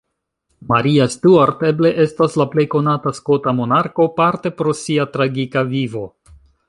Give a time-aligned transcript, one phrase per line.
[0.69, 6.03] Maria Stuart eble estas la plej konata skota monarko, parte pro sia tragika vivo.